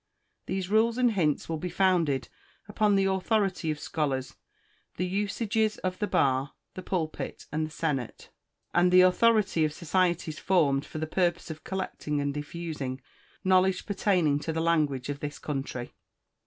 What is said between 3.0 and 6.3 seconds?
authority of scholars, the usages of the